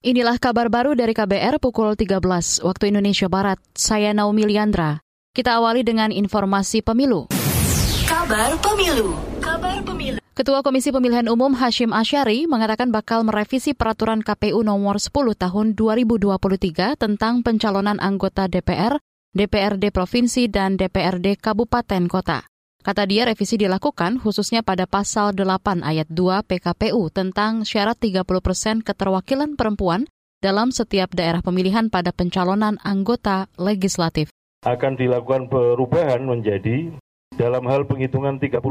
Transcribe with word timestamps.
Inilah 0.00 0.40
kabar 0.40 0.72
baru 0.72 0.96
dari 0.96 1.12
KBR 1.12 1.60
pukul 1.60 1.92
13 1.92 2.24
waktu 2.64 2.88
Indonesia 2.88 3.28
Barat. 3.28 3.60
Saya 3.76 4.16
Naomi 4.16 4.48
Liandra. 4.48 4.96
Kita 5.36 5.60
awali 5.60 5.84
dengan 5.84 6.08
informasi 6.08 6.80
pemilu. 6.80 7.28
Kabar 8.08 8.56
pemilu. 8.64 9.12
Kabar 9.44 9.76
pemilu. 9.84 10.16
Ketua 10.32 10.64
Komisi 10.64 10.88
Pemilihan 10.88 11.28
Umum 11.28 11.52
Hashim 11.52 11.92
Asyari 11.92 12.48
mengatakan 12.48 12.88
bakal 12.88 13.28
merevisi 13.28 13.76
peraturan 13.76 14.24
KPU 14.24 14.64
nomor 14.64 14.96
10 14.96 15.36
tahun 15.36 15.76
2023 15.76 16.96
tentang 16.96 17.44
pencalonan 17.44 18.00
anggota 18.00 18.48
DPR, 18.48 18.96
DPRD 19.36 19.92
Provinsi, 19.92 20.48
dan 20.48 20.80
DPRD 20.80 21.36
Kabupaten 21.36 22.08
Kota. 22.08 22.48
Kata 22.80 23.04
dia 23.04 23.28
revisi 23.28 23.60
dilakukan 23.60 24.24
khususnya 24.24 24.64
pada 24.64 24.88
pasal 24.88 25.36
8 25.36 25.84
ayat 25.84 26.08
2 26.08 26.48
PKPU 26.48 27.12
tentang 27.12 27.68
syarat 27.68 28.00
30 28.00 28.24
persen 28.40 28.80
keterwakilan 28.80 29.52
perempuan 29.52 30.08
dalam 30.40 30.72
setiap 30.72 31.12
daerah 31.12 31.44
pemilihan 31.44 31.92
pada 31.92 32.08
pencalonan 32.08 32.80
anggota 32.80 33.52
legislatif. 33.60 34.32
Akan 34.64 34.96
dilakukan 34.96 35.52
perubahan 35.52 36.24
menjadi 36.24 36.88
dalam 37.36 37.68
hal 37.68 37.84
penghitungan 37.84 38.40
30 38.40 38.64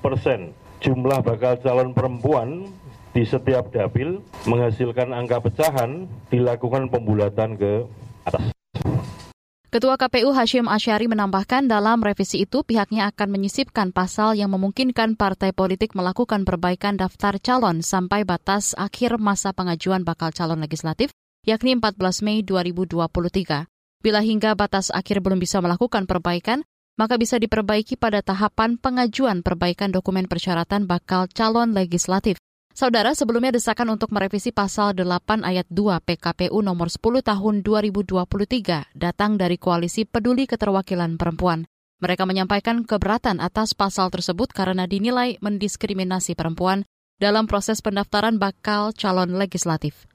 persen 0.00 0.56
jumlah 0.80 1.20
bakal 1.20 1.60
calon 1.60 1.92
perempuan 1.92 2.64
di 3.12 3.28
setiap 3.28 3.68
dapil 3.68 4.24
menghasilkan 4.48 5.12
angka 5.12 5.36
pecahan 5.44 6.08
dilakukan 6.32 6.88
pembulatan 6.88 7.60
ke 7.60 7.84
atas. 8.24 8.56
Ketua 9.70 9.94
KPU 9.94 10.34
Hashim 10.34 10.66
Asyari 10.66 11.06
menambahkan 11.06 11.70
dalam 11.70 12.02
revisi 12.02 12.42
itu 12.42 12.66
pihaknya 12.66 13.06
akan 13.14 13.30
menyisipkan 13.30 13.94
pasal 13.94 14.34
yang 14.34 14.50
memungkinkan 14.50 15.14
partai 15.14 15.54
politik 15.54 15.94
melakukan 15.94 16.42
perbaikan 16.42 16.98
daftar 16.98 17.38
calon 17.38 17.78
sampai 17.78 18.26
batas 18.26 18.74
akhir 18.74 19.22
masa 19.22 19.54
pengajuan 19.54 20.02
bakal 20.02 20.34
calon 20.34 20.58
legislatif, 20.58 21.14
yakni 21.46 21.78
14 21.78 22.02
Mei 22.26 22.42
2023. 22.42 23.70
Bila 24.02 24.18
hingga 24.26 24.58
batas 24.58 24.90
akhir 24.90 25.22
belum 25.22 25.38
bisa 25.38 25.62
melakukan 25.62 26.10
perbaikan, 26.10 26.66
maka 26.98 27.14
bisa 27.14 27.38
diperbaiki 27.38 27.94
pada 27.94 28.26
tahapan 28.26 28.74
pengajuan 28.74 29.46
perbaikan 29.46 29.94
dokumen 29.94 30.26
persyaratan 30.26 30.90
bakal 30.90 31.30
calon 31.30 31.78
legislatif. 31.78 32.42
Saudara, 32.80 33.12
sebelumnya 33.12 33.52
desakan 33.52 33.92
untuk 33.92 34.08
merevisi 34.08 34.56
pasal 34.56 34.96
8 34.96 35.44
ayat 35.44 35.68
2 35.68 36.00
PKPU 36.00 36.64
nomor 36.64 36.88
10 36.88 37.20
tahun 37.20 37.60
2023 37.60 38.96
datang 38.96 39.36
dari 39.36 39.60
Koalisi 39.60 40.08
Peduli 40.08 40.48
Keterwakilan 40.48 41.20
Perempuan. 41.20 41.68
Mereka 42.00 42.24
menyampaikan 42.24 42.88
keberatan 42.88 43.44
atas 43.44 43.76
pasal 43.76 44.08
tersebut 44.08 44.56
karena 44.56 44.88
dinilai 44.88 45.36
mendiskriminasi 45.44 46.32
perempuan 46.32 46.88
dalam 47.20 47.44
proses 47.44 47.84
pendaftaran 47.84 48.40
bakal 48.40 48.96
calon 48.96 49.36
legislatif. 49.36 50.08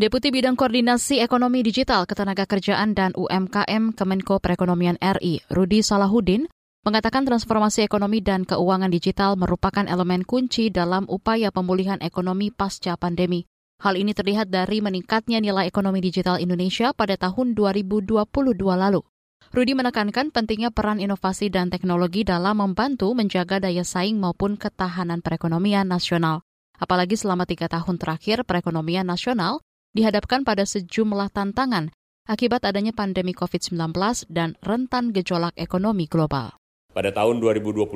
Deputi 0.00 0.32
Bidang 0.32 0.56
Koordinasi 0.56 1.20
Ekonomi 1.20 1.60
Digital, 1.60 2.08
Ketenagakerjaan 2.08 2.96
dan 2.96 3.12
UMKM 3.12 3.92
Kemenko 3.92 4.40
Perekonomian 4.40 4.96
RI, 5.04 5.44
Rudi 5.52 5.84
Salahuddin, 5.84 6.48
mengatakan 6.86 7.26
transformasi 7.26 7.82
ekonomi 7.82 8.22
dan 8.22 8.46
keuangan 8.46 8.86
digital 8.94 9.34
merupakan 9.34 9.82
elemen 9.90 10.22
kunci 10.22 10.70
dalam 10.70 11.02
upaya 11.10 11.50
pemulihan 11.50 11.98
ekonomi 11.98 12.54
pasca 12.54 12.94
pandemi. 12.94 13.42
Hal 13.82 13.98
ini 13.98 14.14
terlihat 14.14 14.54
dari 14.54 14.78
meningkatnya 14.78 15.42
nilai 15.42 15.66
ekonomi 15.66 15.98
digital 15.98 16.38
Indonesia 16.38 16.94
pada 16.94 17.18
tahun 17.18 17.58
2022 17.58 18.14
lalu. 18.54 19.02
Rudi 19.50 19.74
menekankan 19.74 20.30
pentingnya 20.30 20.70
peran 20.70 21.02
inovasi 21.02 21.50
dan 21.50 21.74
teknologi 21.74 22.22
dalam 22.22 22.62
membantu 22.62 23.10
menjaga 23.18 23.58
daya 23.58 23.82
saing 23.82 24.22
maupun 24.22 24.54
ketahanan 24.54 25.26
perekonomian 25.26 25.90
nasional. 25.90 26.46
Apalagi 26.78 27.18
selama 27.18 27.50
tiga 27.50 27.66
tahun 27.66 27.98
terakhir 27.98 28.46
perekonomian 28.46 29.10
nasional 29.10 29.58
dihadapkan 29.90 30.46
pada 30.46 30.62
sejumlah 30.62 31.34
tantangan 31.34 31.90
akibat 32.30 32.62
adanya 32.62 32.94
pandemi 32.94 33.34
COVID-19 33.34 33.74
dan 34.30 34.54
rentan 34.62 35.10
gejolak 35.10 35.54
ekonomi 35.58 36.06
global. 36.06 36.54
Pada 36.96 37.12
tahun 37.12 37.44
2022, 37.44 37.92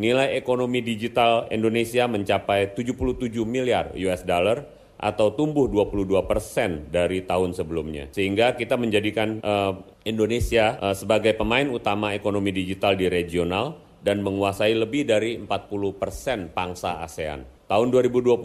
nilai 0.00 0.32
ekonomi 0.40 0.80
digital 0.80 1.44
Indonesia 1.52 2.08
mencapai 2.08 2.72
77 2.72 3.20
miliar 3.44 3.92
US 4.00 4.24
dollar 4.24 4.64
atau 4.96 5.36
tumbuh 5.36 5.68
22 5.68 6.24
persen 6.24 6.88
dari 6.88 7.28
tahun 7.28 7.52
sebelumnya. 7.52 8.08
Sehingga 8.08 8.56
kita 8.56 8.80
menjadikan 8.80 9.44
uh, 9.44 9.84
Indonesia 10.08 10.80
uh, 10.80 10.96
sebagai 10.96 11.36
pemain 11.36 11.68
utama 11.68 12.16
ekonomi 12.16 12.48
digital 12.48 12.96
di 12.96 13.12
regional 13.12 13.76
dan 14.00 14.24
menguasai 14.24 14.72
lebih 14.72 15.04
dari 15.04 15.36
40 15.36 16.00
persen 16.00 16.48
pangsa 16.48 17.04
ASEAN. 17.04 17.68
Tahun 17.68 17.88
2025 17.92 18.40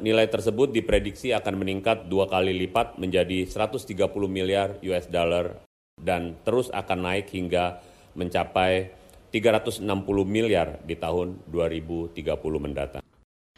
nilai 0.00 0.26
tersebut 0.32 0.72
diprediksi 0.72 1.36
akan 1.36 1.60
meningkat 1.60 2.08
dua 2.08 2.32
kali 2.32 2.56
lipat 2.64 2.96
menjadi 2.96 3.44
130 3.44 3.92
miliar 4.24 4.80
US 4.80 5.04
dollar 5.12 5.60
dan 6.00 6.40
terus 6.48 6.72
akan 6.72 7.12
naik 7.12 7.28
hingga 7.28 7.84
mencapai 8.16 9.01
360 9.32 9.88
miliar 10.28 10.84
di 10.84 10.94
tahun 10.94 11.40
2030 11.48 12.20
mendatang. 12.60 13.02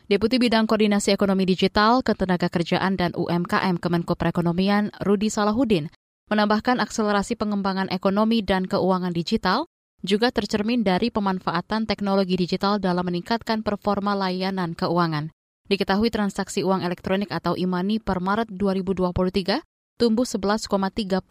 Deputi 0.04 0.36
Bidang 0.38 0.70
Koordinasi 0.70 1.16
Ekonomi 1.16 1.48
Digital, 1.48 2.04
Ketenagakerjaan 2.04 2.94
dan 2.94 3.10
UMKM 3.16 3.80
Kemenko 3.82 4.14
Perekonomian 4.14 4.94
Rudi 5.02 5.32
Salahuddin 5.32 5.90
menambahkan 6.28 6.78
akselerasi 6.78 7.34
pengembangan 7.34 7.88
ekonomi 7.88 8.40
dan 8.40 8.68
keuangan 8.68 9.12
digital 9.12 9.68
juga 10.04 10.28
tercermin 10.28 10.84
dari 10.84 11.08
pemanfaatan 11.08 11.88
teknologi 11.88 12.36
digital 12.36 12.76
dalam 12.76 13.08
meningkatkan 13.08 13.64
performa 13.64 14.12
layanan 14.12 14.76
keuangan. 14.76 15.32
Diketahui 15.64 16.12
transaksi 16.12 16.60
uang 16.60 16.84
elektronik 16.84 17.32
atau 17.32 17.56
e-money 17.56 17.96
per 17.96 18.20
Maret 18.20 18.52
2023 18.52 19.64
tumbuh 19.96 20.28
11,39 20.28 21.24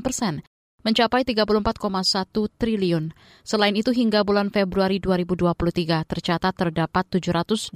persen 0.00 0.40
mencapai 0.86 1.26
34,1 1.26 2.30
triliun. 2.54 3.10
Selain 3.42 3.74
itu 3.74 3.90
hingga 3.90 4.22
bulan 4.22 4.54
Februari 4.54 5.02
2023 5.02 6.06
tercatat 6.06 6.54
terdapat 6.54 7.04
785 7.10 7.74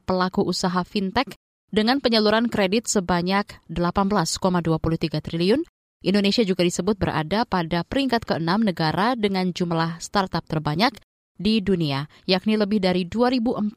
pelaku 0.00 0.40
usaha 0.40 0.80
fintech 0.80 1.36
dengan 1.68 2.00
penyaluran 2.00 2.48
kredit 2.48 2.88
sebanyak 2.88 3.44
18,23 3.68 5.20
triliun. 5.20 5.60
Indonesia 6.00 6.40
juga 6.44 6.64
disebut 6.64 6.96
berada 6.96 7.44
pada 7.44 7.84
peringkat 7.84 8.24
ke-6 8.24 8.48
negara 8.64 9.12
dengan 9.16 9.52
jumlah 9.52 10.00
startup 10.00 10.44
terbanyak 10.48 10.96
di 11.36 11.60
dunia, 11.60 12.08
yakni 12.24 12.56
lebih 12.56 12.80
dari 12.80 13.04
2.400 13.04 13.76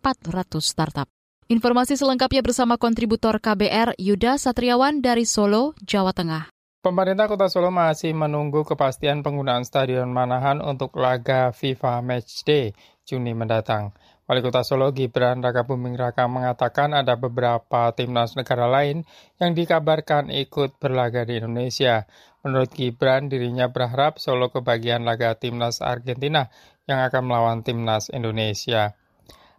startup. 0.63 1.07
Informasi 1.47 1.95
selengkapnya 1.95 2.44
bersama 2.44 2.75
kontributor 2.75 3.39
KBR 3.39 3.95
Yuda 3.95 4.35
Satriawan 4.35 5.00
dari 5.00 5.24
Solo, 5.24 5.72
Jawa 5.79 6.12
Tengah. 6.12 6.56
Pemerintah 6.88 7.28
Kota 7.28 7.52
Solo 7.52 7.68
masih 7.68 8.16
menunggu 8.16 8.64
kepastian 8.64 9.20
penggunaan 9.20 9.68
Stadion 9.68 10.08
Manahan 10.08 10.64
untuk 10.64 10.96
laga 10.96 11.52
FIFA 11.52 12.00
Matchday 12.00 12.72
Juni 13.03 13.36
mendatang. 13.36 13.92
Wali 14.24 14.40
Kota 14.40 14.64
Solo 14.64 14.96
Gibran 14.96 15.44
Raka 15.44 15.68
Buming 15.68 16.00
Raka 16.00 16.31
mengatakan 16.31 16.96
ada 16.96 17.20
beberapa 17.20 17.92
timnas 17.92 18.40
negara 18.40 18.72
lain 18.72 19.03
yang 19.36 19.52
dikabarkan 19.52 20.31
ikut 20.31 20.80
berlaga 20.80 21.28
di 21.28 21.44
Indonesia. 21.44 22.08
Menurut 22.48 22.72
Gibran, 22.72 23.28
dirinya 23.28 23.68
berharap 23.68 24.24
Solo 24.24 24.48
kebagian 24.48 25.04
laga 25.04 25.36
timnas 25.36 25.84
Argentina 25.84 26.48
yang 26.88 27.04
akan 27.04 27.24
melawan 27.28 27.68
timnas 27.68 28.08
Indonesia. 28.16 28.96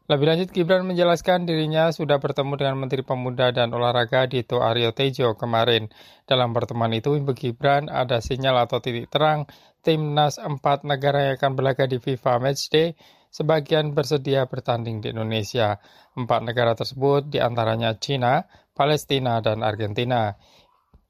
Lebih 0.09 0.25
lanjut, 0.25 0.49
Gibran 0.57 0.89
menjelaskan 0.89 1.45
dirinya 1.45 1.93
sudah 1.93 2.17
bertemu 2.17 2.57
dengan 2.57 2.81
Menteri 2.81 3.05
Pemuda 3.05 3.53
dan 3.53 3.77
Olahraga 3.77 4.25
Dito 4.25 4.65
Aryo 4.65 4.97
Tejo 4.97 5.37
kemarin. 5.37 5.93
Dalam 6.25 6.57
pertemuan 6.57 6.97
itu, 6.97 7.13
bagi 7.21 7.53
Gibran 7.53 7.93
ada 7.93 8.25
sinyal 8.25 8.57
atau 8.65 8.81
titik 8.81 9.13
terang 9.13 9.45
timnas 9.85 10.41
empat 10.41 10.89
negara 10.89 11.29
yang 11.29 11.37
akan 11.37 11.53
berlaga 11.61 11.85
di 11.85 12.01
FIFA 12.01 12.41
Matchday 12.41 12.97
sebagian 13.29 13.93
bersedia 13.93 14.49
bertanding 14.49 15.05
di 15.05 15.13
Indonesia. 15.13 15.77
Empat 16.17 16.41
negara 16.41 16.73
tersebut 16.73 17.29
di 17.29 17.45
antaranya 17.45 17.93
China, 18.01 18.49
Palestina, 18.73 19.45
dan 19.45 19.61
Argentina. 19.61 20.33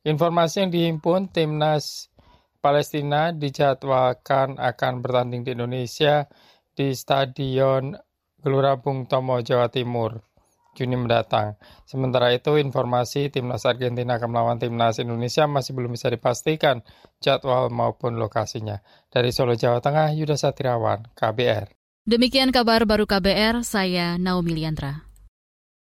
Informasi 0.03 0.67
yang 0.67 0.71
dihimpun 0.75 1.31
timnas 1.31 2.11
Palestina 2.59 3.31
dijadwalkan 3.31 4.59
akan 4.59 4.93
bertanding 5.06 5.47
di 5.47 5.55
Indonesia 5.55 6.27
di 6.75 6.91
Stadion 6.99 8.07
Gelora 8.38 8.79
Bung 8.79 9.11
Tomo, 9.11 9.43
Jawa 9.43 9.67
Timur, 9.73 10.23
Juni 10.79 10.94
mendatang. 10.94 11.58
Sementara 11.82 12.31
itu, 12.31 12.55
informasi 12.55 13.35
timnas 13.35 13.67
Argentina 13.67 14.14
akan 14.14 14.29
melawan 14.31 14.58
timnas 14.62 15.02
Indonesia 15.02 15.50
masih 15.50 15.75
belum 15.75 15.99
bisa 15.99 16.06
dipastikan 16.06 16.87
jadwal 17.19 17.67
maupun 17.67 18.14
lokasinya. 18.14 18.79
Dari 19.11 19.35
Solo, 19.35 19.58
Jawa 19.58 19.82
Tengah, 19.82 20.14
Yuda 20.14 20.38
Satriawan, 20.38 21.11
KBR. 21.19 21.75
Demikian 22.06 22.55
kabar 22.55 22.87
baru 22.87 23.11
KBR, 23.11 23.67
saya 23.67 24.14
Naomi 24.17 24.55
Liandra. 24.55 25.07